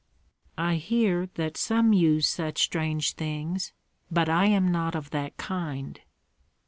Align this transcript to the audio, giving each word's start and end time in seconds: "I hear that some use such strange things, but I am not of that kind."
"I 0.57 0.77
hear 0.77 1.27
that 1.35 1.57
some 1.57 1.93
use 1.93 2.27
such 2.27 2.63
strange 2.63 3.13
things, 3.13 3.71
but 4.09 4.29
I 4.29 4.47
am 4.47 4.71
not 4.71 4.95
of 4.95 5.11
that 5.11 5.37
kind." 5.37 6.01